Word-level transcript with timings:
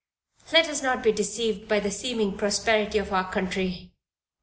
Let 0.51 0.67
us 0.67 0.81
not 0.81 1.03
be 1.03 1.11
deceived 1.11 1.67
by 1.69 1.79
the 1.79 1.91
seeming 1.91 2.35
prosperity 2.35 2.97
of 2.97 3.13
our 3.13 3.31
country. 3.31 3.91